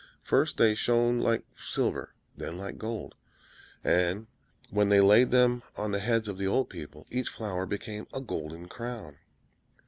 [0.23, 3.13] First, they shone like silver, then like gold;
[3.83, 4.25] and
[4.71, 8.19] when they laid them on the heads of the old people, each flower became a
[8.19, 9.17] golden crown.